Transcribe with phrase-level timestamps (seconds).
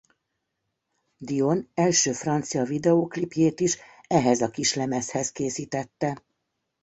[1.17, 3.77] Dion első francia videóklipjét is
[4.07, 6.23] ehhez a kislemezhez készítette.